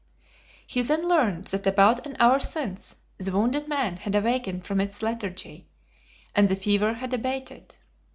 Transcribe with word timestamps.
He 0.65 0.81
then 0.81 1.07
learned 1.07 1.45
that 1.49 1.67
about 1.67 2.07
an 2.07 2.17
hour 2.19 2.39
since, 2.39 2.95
the 3.19 3.31
wounded 3.31 3.67
man 3.67 3.97
had 3.97 4.15
awakened 4.15 4.65
from 4.65 4.79
his 4.79 5.03
lethargy, 5.03 5.67
and 6.33 6.49
the 6.49 6.55
fever 6.55 6.95
had 6.95 7.13
abated. 7.13 7.75